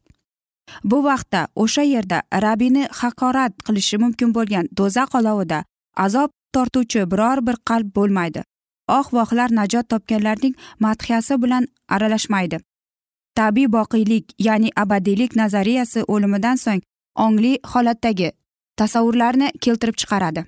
Bu 0.83 1.03
vaqtda 1.03 1.47
o'sha 1.55 1.81
yerda 1.81 2.21
rabbiyni 2.45 2.87
haqorat 2.99 3.53
qilishi 3.65 3.97
mumkin 4.03 4.33
bo'lgan 4.37 4.65
do'zax 4.77 5.15
olovida 5.19 5.63
azob 6.05 6.29
tortuvchi 6.53 7.11
biror 7.11 7.37
bir 7.47 7.55
qalb 7.69 7.95
bo'lmaydi. 7.97 8.41
Oq 8.87 9.07
vohlar 9.13 9.49
najot 9.51 9.89
topganlarning 9.89 10.55
madhiyasi 10.79 11.41
bilan 11.41 11.67
aralashmaydi. 11.87 12.57
Tabiiy 13.35 13.71
boqiylik 13.71 14.25
ya'ni 14.39 14.69
abadiylik 14.75 15.35
nazariyasi 15.35 16.03
o'limidan 16.07 16.55
so'ng 16.55 16.81
ongli 17.15 17.53
holatdagi 17.73 18.31
tasavvurlarni 18.77 19.51
keltirib 19.61 19.95
chiqaradi. 19.95 20.45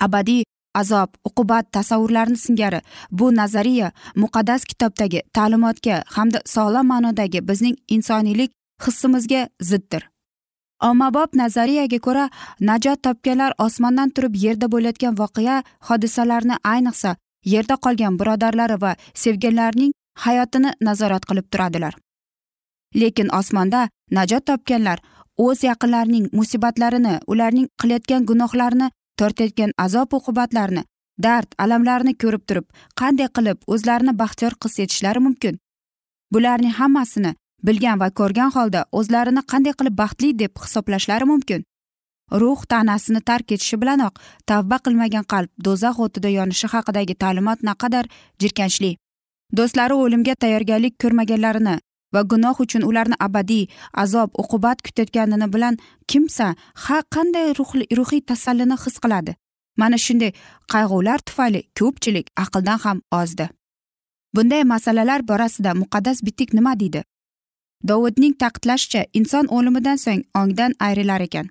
Abadiy 0.00 0.42
azob 0.74 1.10
uqubat 1.24 1.72
tasavvurlarni 1.72 2.36
singari 2.36 2.80
bu 3.10 3.36
nazariya 3.36 3.92
muqaddas 4.16 4.64
kitobdagi 4.64 5.20
ta'limotga 5.34 6.02
hamda 6.16 6.38
sog'lom 6.54 6.86
ma'nodagi 6.92 7.48
bizning 7.48 7.76
insoniylik 7.88 8.50
hissimizga 8.86 9.48
ziddir. 9.60 10.02
Ommabop 10.88 11.34
nazariyaga 11.34 11.98
ko'ra 12.06 12.30
najot 12.60 13.02
topganlar 13.02 13.52
osmondan 13.58 14.10
turib 14.10 14.34
yerda 14.44 14.66
bo'layotgan 14.74 15.18
voqea 15.18 15.56
hodisalarni 15.88 16.56
ayniqsa 16.72 17.16
yerda 17.44 17.76
qolgan 17.84 18.18
birodarlari 18.20 18.76
va 18.80 18.92
sevganlarining 19.14 19.92
hayotini 20.24 20.70
nazorat 20.80 21.26
qilib 21.28 21.46
turadilar. 21.52 21.94
Lekin 22.94 23.28
osmonda 23.40 23.88
najot 24.10 24.46
topganlar 24.46 24.98
o'z 25.38 25.64
yaqinlarining 25.64 26.28
musibatlarini 26.32 27.14
ularning 27.26 27.68
qilayotgan 27.80 28.26
gunohlarini 28.30 28.90
tortayotgan 29.18 29.72
azob 29.84 30.16
uqubatlarini 30.18 30.82
dard 31.26 31.54
alamlarini 31.64 32.14
ko'rib 32.22 32.42
turib 32.48 32.66
qanday 33.00 33.28
qilib 33.36 33.58
o'zlarini 33.72 34.16
baxtiyor 34.22 34.54
his 34.64 34.78
etishlari 34.84 35.20
mumkin? 35.26 35.58
Bularning 36.32 36.74
hammasini 36.80 37.34
bilgan 37.66 38.00
va 38.02 38.08
ko'rgan 38.20 38.50
holda 38.56 38.84
o'zlarini 38.98 39.42
qanday 39.52 39.74
qilib 39.78 39.96
baxtli 40.02 40.38
deb 40.42 40.52
hisoblashlari 40.64 41.26
mumkin? 41.32 41.64
Ruh 42.32 42.60
tanasini 42.68 43.20
tark 43.20 43.52
etishi 43.52 43.76
bilanoq 43.82 44.14
tavba 44.46 44.76
qilmagan 44.84 45.24
qalb 45.32 45.50
do'zax 45.64 45.96
o'tida 46.04 46.28
yonishi 46.38 46.66
haqidagi 46.72 47.14
ta'limot 47.22 47.62
naqadar 47.68 48.04
jirkanchli. 48.40 48.96
Do'stlari 49.56 49.94
o'limga 49.94 50.34
tayyorgarlik 50.42 50.94
ko'rmaganlarini 51.02 51.76
va 52.14 52.20
gunoh 52.30 52.56
uchun 52.64 52.82
ularni 52.90 53.16
abadiy 53.26 53.64
azob 54.02 54.30
uqubat 54.42 54.82
kutayotganini 54.86 55.52
bilan 55.54 55.74
kimsa 56.10 56.54
ha 56.84 56.98
qanday 57.14 57.46
ruhiy 57.98 58.22
tasallini 58.30 58.76
his 58.84 58.96
qiladi? 59.02 59.32
Mana 59.80 59.98
shunday 60.06 60.32
qayg'ular 60.72 61.18
tufayli 61.26 61.60
ko'pchilik 61.78 62.26
aqldan 62.42 62.78
ham 62.84 62.98
ozdi. 63.20 63.46
Bunday 64.34 64.62
masalalar 64.64 65.20
borasida 65.30 65.70
muqaddas 65.82 66.18
bitik 66.26 66.54
nima 66.54 66.72
deydi? 66.80 67.02
Dovudning 67.88 68.34
ta'kidlashicha 68.42 69.02
inson 69.18 69.46
o'limidan 69.56 69.98
so'ng 70.04 70.22
ongdan 70.40 70.72
ayrilar 70.86 71.20
ekan. 71.26 71.46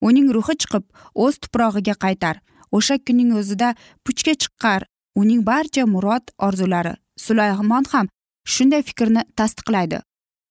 Uning 0.00 0.28
ruhi 0.36 0.54
chiqib 0.62 0.84
o'z 1.14 1.38
tuprog'iga 1.42 1.94
qaytar. 2.04 2.40
O'sha 2.76 2.96
kunning 3.06 3.30
o'zida 3.40 3.74
puchga 4.04 4.34
chiqar 4.42 4.82
uning 5.20 5.42
barcha 5.46 5.86
murod 5.86 6.24
orzulari 6.46 6.94
sulaymon 7.24 7.84
ham 7.92 8.06
shunday 8.44 8.82
fikrni 8.82 9.22
tasdiqlaydi. 9.38 9.98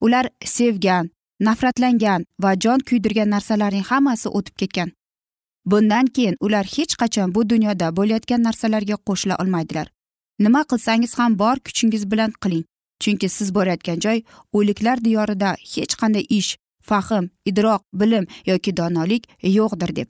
Ular 0.06 0.26
sevgan 0.56 1.10
nafratlangan 1.40 2.26
va 2.44 2.52
jon 2.64 2.80
kuydirgan 2.90 3.30
narsalarning 3.36 3.86
hammasi 3.92 4.30
o'tib 4.30 4.56
ketgan. 4.62 4.92
Bundan 5.66 6.06
keyin 6.16 6.36
ular 6.40 6.66
hech 6.76 6.96
qachon 7.02 7.36
bu 7.36 7.50
dunyoda 7.50 7.88
bo'layotgan 7.98 8.42
narsalarga 8.48 8.98
qo'shila 9.08 9.36
olmaydilar. 9.42 9.88
Nima 10.40 10.64
qilsangiz 10.72 11.14
ham 11.20 11.40
bor 11.40 11.58
kuchingiz 11.66 12.12
bilan 12.12 12.32
qiling. 12.44 12.64
Chunki 13.02 13.30
siz 13.30 13.56
borayotgan 13.56 14.00
joy 14.06 14.20
o'liklar 14.58 14.98
diyorida 15.06 15.56
hech 15.74 15.94
qanday 16.02 16.26
ish 16.30 16.52
fahm 16.90 17.26
idroq 17.50 17.82
bilim 18.00 18.26
yoki 18.50 18.72
donolik 18.80 19.24
yo'qdir 19.58 19.96
deb. 20.00 20.08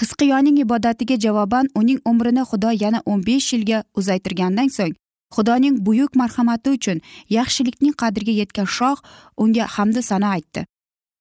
Hisqiyoning 0.00 0.58
ibodatiga 0.64 1.16
javoban 1.24 1.66
uning 1.80 2.00
umrini 2.10 2.42
xudo 2.50 2.70
yana 2.82 3.00
o'n 3.06 3.20
besh 3.28 3.48
yilga 3.54 3.78
uzaytirgandan 3.98 4.68
so'ng 4.76 4.94
xudoning 5.34 5.76
buyuk 5.86 6.12
marhamati 6.20 6.70
uchun 6.76 6.98
yaxshilikning 7.36 7.94
qadriga 8.02 8.34
yetgan 8.40 8.68
shoh 8.76 8.98
unga 9.42 9.64
hamda 9.76 10.02
sano 10.10 10.26
aytdi. 10.36 10.66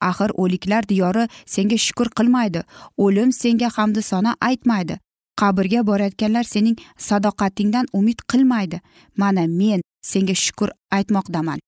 Axir 0.09 0.31
o'liklar 0.41 0.83
diyori 0.91 1.23
senga 1.53 1.77
shukur 1.85 2.07
qilmaydi 2.17 2.61
o'lim 3.05 3.31
senga 3.41 3.69
hamda 3.77 4.01
sano 4.01 4.31
aytmaydi. 4.49 4.95
Qabrga 5.39 5.81
borayotganlar 5.89 6.45
sening 6.53 6.77
sadoqatingdan 7.07 7.85
umid 7.99 8.19
qilmaydi. 8.31 8.81
Mana 9.17 9.47
men 9.59 9.81
senga 10.11 10.35
shukur 10.43 10.69
aytmoqdaman. 10.97 11.59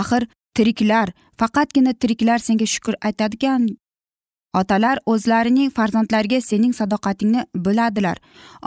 Axir 0.00 0.22
tiriklar 0.56 1.08
faqatgina 1.40 1.92
tiriklar 2.00 2.38
senga 2.38 2.66
shukur 2.74 2.94
aytadigan 3.08 3.66
otalar 4.60 4.98
o'zlarining 5.12 5.70
farzandlariga 5.76 6.40
sening 6.40 6.72
sadoqatingni 6.80 7.42
biladilar. 7.66 8.18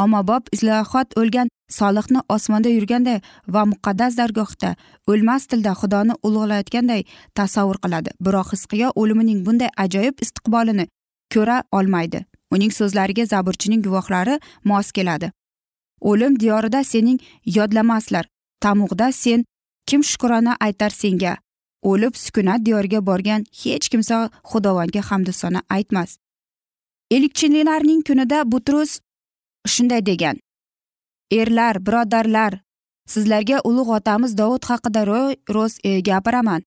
Ommabop 0.04 0.50
islohot 0.56 1.18
o'lgan 1.22 1.50
solihni 1.80 2.22
osmonda 2.36 2.70
yurganday 2.70 3.20
va 3.54 3.64
muqaddas 3.72 4.18
dargohda 4.20 4.76
o'lmas 5.12 5.48
tilda 5.52 5.74
xudoni 5.82 6.14
ulug'layotganday 6.28 7.02
tasavvur 7.40 7.80
qiladi. 7.84 8.10
Biroq 8.26 8.54
hisqiyo 8.56 8.92
o'limining 9.02 9.40
bunday 9.46 9.72
ajoyib 9.86 10.16
istiqbolini 10.26 10.88
ko'ra 11.34 11.58
olmaydi. 11.72 12.26
Uning 12.54 12.72
so'zlariga 12.80 13.26
zaburchining 13.34 13.82
guvohlari 13.88 14.40
mos 14.64 14.92
keladi. 14.92 15.32
O'lim 16.02 16.40
diyorida 16.40 16.84
sening 16.84 17.20
yodlamaslar. 17.58 18.26
Tamug'da 18.64 19.12
sen 19.12 19.44
kim 19.88 20.04
shukrona 20.04 20.54
aytar 20.60 20.90
senga? 20.90 21.38
O'lib 21.82 22.16
sukunat 22.16 22.66
diyoriga 22.66 23.06
borgan 23.06 23.46
hech 23.64 23.90
kimsa 23.90 24.30
xudovonga 24.44 25.02
hamdu 25.10 25.32
aytmas. 25.70 26.18
Elchilarning 27.12 28.04
kunida 28.08 28.52
butrus 28.52 29.00
shunday 29.68 30.06
degan. 30.06 30.38
Erlar 31.32 31.86
birodarlar 31.86 32.60
sizlarga 33.08 33.62
ulug' 33.64 33.90
otamiz 33.98 34.38
dovud 34.38 34.64
haqida 34.64 35.06
ro'z 35.56 35.74
e, 35.84 36.02
gapiraman. 36.02 36.62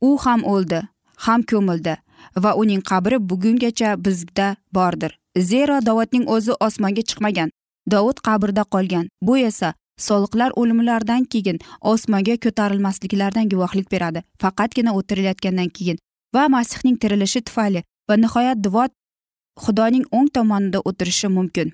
U 0.00 0.18
ham 0.24 0.44
o'ldi 0.44 0.80
ham 1.26 1.42
ko'mildi 1.42 1.94
va 2.42 2.50
uning 2.54 2.82
qabri 2.90 3.18
bugungacha 3.30 3.90
bizda 4.04 4.56
bordir. 4.72 5.12
Zero 5.38 5.76
dovudning 5.86 6.24
o'zi 6.28 6.52
osmonga 6.66 7.02
chiqmagan 7.08 7.50
dovud 7.92 8.18
qabrda 8.26 8.64
qolgan. 8.74 9.08
Bu 9.22 9.38
esa 9.38 9.74
soliqlar 10.08 10.50
o'limlaridan 10.60 11.24
keyin 11.32 11.58
osmonga 11.92 12.36
ko'tarilmasliklaridan 12.44 13.48
guvohlik 13.52 13.90
beradi. 13.92 14.20
Faqatgina 14.42 14.94
o'tirilayotgandan 14.98 15.68
keyin 15.76 15.98
va 16.34 16.48
masihning 16.48 16.96
tirilishi 17.02 17.40
tufayli 17.46 17.84
va 18.08 18.14
nihoyat 18.16 18.58
duvot 18.64 18.92
xudoning 19.64 20.04
o'ng 20.16 20.28
tomonida 20.36 20.78
o'tirishi 20.88 21.28
mumkin. 21.36 21.68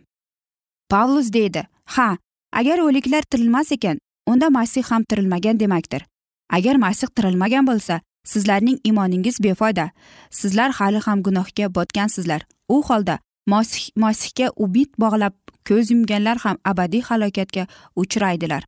Pavlus 0.91 1.33
deydi 1.37 1.63
ha 1.95 2.09
agar 2.53 2.79
o'liklar 2.87 3.23
tirilmas 3.23 3.73
ekan 3.77 3.99
unda 4.27 4.51
masih 4.51 4.85
ham 4.91 5.03
tirilmagan 5.05 5.61
demakdir. 5.61 6.03
Agar 6.51 6.77
masih 6.77 7.09
tirilmagan 7.17 7.67
bo'lsa 7.67 8.01
sizlarning 8.25 8.79
iymoningiz 8.85 9.37
befoyda. 9.43 9.91
Sizlar 10.31 10.71
hali 10.79 11.01
ham 11.07 11.23
gunohga 11.23 11.75
botgansizlar. 11.75 12.47
U 12.69 12.83
holda 12.83 13.19
masihga 13.97 14.51
umid 14.57 14.91
bog'lab 14.99 15.35
ko'z 15.69 15.91
yumganlar 15.91 16.39
ham 16.45 16.57
abadiy 16.71 17.03
halokatga 17.09 17.67
uchraydilar. 18.03 18.63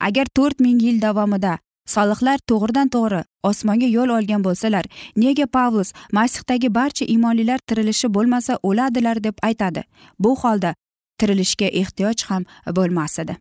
Agar 0.00 0.26
to'rt 0.36 0.60
ming 0.60 0.80
yil 0.86 1.00
davomida 1.02 1.58
solihlar 1.94 2.38
to'g'ridan 2.50 2.88
to'g'ri 2.94 3.20
osmonga 3.50 3.88
yo'l 3.96 4.10
olgan 4.16 4.44
bo'lsalar 4.46 4.84
nega 5.16 5.46
pavlus 5.56 5.92
masihdagi 6.18 6.74
barcha 6.78 7.04
imonlilar 7.16 7.58
tirilishi 7.68 8.08
bo'lmasa 8.16 8.58
o'ladilar 8.68 9.24
deb 9.26 9.36
aytadi? 9.48 9.82
Bu 10.18 10.36
holda 10.42 10.74
tirilishga 11.18 11.68
ehtiyoj 11.80 12.24
ham 12.28 12.46
bo'lmas 12.78 13.18
edi. 13.22 13.36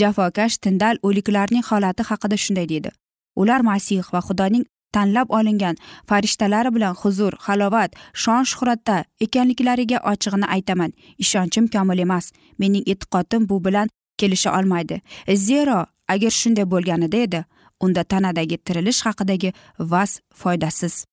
Jafokash 0.00 0.56
tindal 0.64 0.96
o'liklarning 1.02 1.64
holati 1.70 2.02
haqida 2.10 2.36
shunday 2.44 2.68
deydi. 2.68 2.90
Ular 3.36 3.60
masih 3.60 4.04
va 4.12 4.20
xudoning 4.28 4.64
tanlab 4.92 5.30
olingan 5.38 5.76
farishtalar 6.06 6.74
bilan 6.74 6.94
huzur 6.94 7.32
halovat 7.46 7.90
shon 8.14 8.44
shuhratda 8.50 9.04
ekanliklariga 9.20 9.98
ochig'ini 10.12 10.46
aytaman. 10.54 10.92
Ishonchim 11.18 11.66
komil 11.74 11.98
emas. 11.98 12.32
Mening 12.58 12.84
e'tiqodim 12.92 13.48
bu 13.48 13.64
bilan 13.64 13.88
kelisha 14.18 14.58
olmaydi. 14.58 15.00
Zero 15.34 15.86
agar 16.08 16.30
shunday 16.30 16.66
bo'lganida 16.70 17.16
edi 17.16 17.44
unda 17.80 18.04
tanadagi 18.04 18.58
tirilish 18.58 19.00
haqidagi 19.06 19.52
vas 19.78 20.20
foydasiz. 20.34 21.04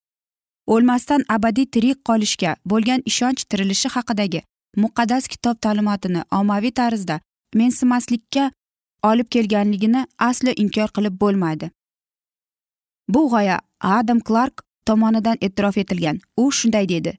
O'lmasdan 0.67 1.25
abadiy 1.35 1.65
tirik 1.73 1.99
qolishga 2.09 2.51
bo'lgan 2.71 3.01
ishonch 3.11 3.41
tirilishi 3.49 3.89
haqidagi 3.95 4.41
muqaddas 4.83 5.27
kitob 5.33 5.57
ta'limotini 5.65 6.21
ommaviy 6.39 6.73
tarzda 6.79 7.19
mensimaslikka 7.55 8.51
olib 9.03 9.27
kelganligini 9.35 10.05
aslo 10.29 10.51
inkor 10.63 10.89
qilib 10.95 11.15
bo'lmaydi. 11.23 11.71
Bu 13.13 13.29
g'oya 13.31 13.57
adam 13.81 14.19
klark 14.19 14.63
tomonidan 14.85 15.37
e'tirof 15.41 15.77
etilgan. 15.77 16.19
U 16.37 16.51
shunday 16.51 16.89
dedi 16.89 17.17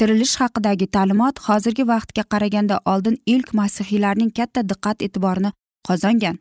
tirilish 0.00 0.36
haqidagi 0.40 0.86
ta'limot 0.96 1.40
hozirgi 1.46 1.84
vaqtga 1.92 2.22
qaraganda 2.32 2.76
oldin 2.92 3.16
ilk 3.32 3.48
masihiylarning 3.58 4.30
katta 4.38 4.60
diqqat 4.70 5.02
e'tiborini 5.06 5.50
qozongan. 5.88 6.38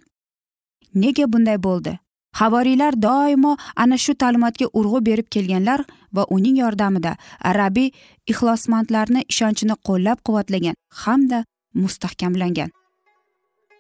Nega 0.95 1.25
bunday 1.33 1.57
bo'ldi? 1.67 1.93
Havoriylar 2.39 2.93
doimo 3.01 3.57
ana 3.75 3.97
shu 4.03 4.13
ta'limotga 4.21 4.67
urg'u 4.79 4.99
berib 5.07 5.27
kelganlar 5.35 5.81
va 6.15 6.23
uning 6.35 6.57
yordamida 6.63 7.15
arabiy 7.51 7.89
ixlosmandlarni 8.31 9.21
ishonchini 9.33 9.75
qo'llab 9.87 10.19
quvvatlagan 10.27 10.75
hamda 11.03 11.39
mustahkamlangan. 11.83 12.69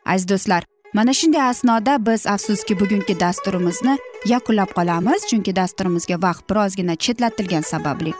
Aziz 0.05 0.29
do'stlar 0.31 0.63
mana 0.93 1.13
shunday 1.13 1.41
asnoda 1.41 2.05
biz 2.05 2.27
afsuski 2.27 2.79
bugungi 2.79 3.19
dasturimizni 3.19 3.97
yakunlab 4.25 4.71
qolamiz 4.77 5.21
chunki 5.29 5.55
dasturimizga 5.55 6.21
vaqt 6.21 6.49
birozgina 6.49 6.95
chetlatilgani 6.95 7.63
sababli. 7.63 8.13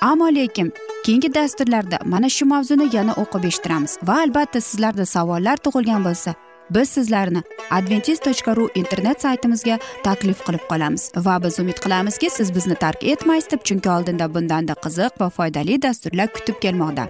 Ammo 0.00 0.28
lekin 0.34 0.72
keyingi 1.04 1.34
dasturlarda 1.34 1.98
mana 2.04 2.28
shu 2.28 2.46
mavzuni 2.46 2.96
yana 2.96 3.12
o'qib 3.22 3.44
eshittiramiz 3.50 3.98
va 4.02 4.16
albatta 4.24 4.60
sizlarda 4.60 5.06
savollar 5.06 5.56
tug'ilgan 5.56 6.04
bo'lsa 6.08 6.34
biz 6.70 6.88
sizlarni 6.88 7.42
adventis 7.70 8.18
tochka 8.26 8.56
ru 8.56 8.68
internet 8.74 9.22
saytimizga 9.22 9.78
taklif 10.04 10.44
qilib 10.46 10.64
qolamiz 10.70 11.10
va 11.26 11.42
biz 11.44 11.58
umid 11.62 11.78
qilamizki 11.84 12.30
siz 12.30 12.54
bizni 12.54 12.74
tark 12.74 13.04
etmaysiz 13.14 13.50
deb 13.52 13.62
chunki 13.64 13.90
oldinda 13.96 14.34
bundanda 14.34 14.74
qiziq 14.84 15.12
va 15.20 15.30
foydali 15.38 15.82
dasturlar 15.82 16.28
kutib 16.36 16.62
kelmoqda. 16.64 17.06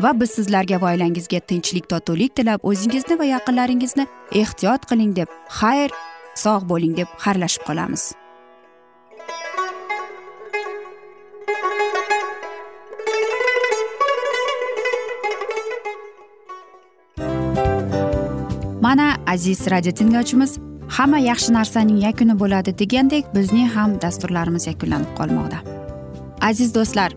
Va 0.00 0.10
biz 0.20 0.30
sizlarga 0.30 0.80
va 0.82 0.90
oilangizga 0.92 1.40
tinchlik 1.50 1.88
totuvlik 1.88 2.34
tilab 2.36 2.66
o'zingizni 2.70 3.18
va 3.20 3.30
yaqinlaringizni 3.30 4.06
ehtiyot 4.42 4.86
qiling 4.90 5.14
deb 5.16 5.30
xayr 5.60 5.94
sog' 6.42 6.68
bo'ling 6.70 6.96
deb 6.98 7.08
xayrlashib 7.24 7.66
qolamiz. 7.68 8.12
Mana 18.84 19.16
aziz 19.26 19.66
radio 19.70 19.92
tinglovchimiz 19.92 20.58
hamma 20.96 21.18
yaxshi 21.18 21.52
narsaning 21.52 22.02
yakuni 22.06 22.34
bo'ladi 22.42 22.74
degandek 22.82 23.30
bizning 23.34 23.70
ham 23.76 23.96
dasturlarimiz 24.02 24.66
yakunlanib 24.66 25.16
qolmoqda. 25.18 25.62
Aziz 26.50 26.74
do'stlar 26.74 27.16